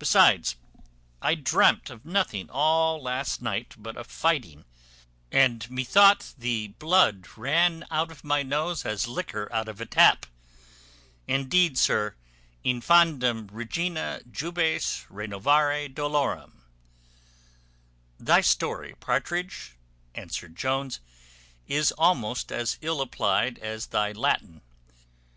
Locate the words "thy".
18.18-18.40, 23.86-24.10